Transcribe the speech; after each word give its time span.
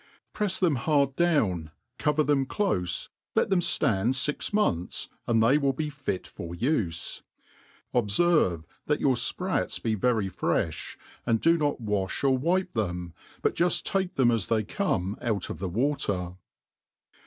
Prefs 0.33 0.57
them 0.57 0.77
hard 0.77 1.15
down, 1.15 1.69
cover 1.99 2.23
them 2.23 2.47
ctofe, 2.47 3.09
let 3.35 3.51
them 3.51 3.59
ftand 3.59 4.15
fix 4.19 4.49
months^ 4.49 5.09
and 5.27 5.43
they 5.43 5.59
will 5.59 5.73
be 5.73 5.91
fit 5.91 6.25
for 6.25 6.55
ufe. 6.55 7.21
Obfefve 7.93 8.63
that 8.87 8.99
your 8.99 9.13
fprats 9.15 9.77
be 9.79 9.93
very 9.93 10.27
frefli, 10.27 10.97
and 11.23 11.39
do 11.39 11.55
not 11.55 11.79
wafli 11.83 12.23
or 12.23 12.35
wipe 12.35 12.73
them, 12.73 13.13
but 13.43 13.53
juft 13.53 13.83
take 13.83 14.15
tbem 14.15 14.31
ai 14.31 14.33
as 14.33 14.47
they 14.47 14.63
come 14.63 15.19
out 15.21 15.51
of 15.51 15.59
the 15.59 15.69
water. 15.69 16.33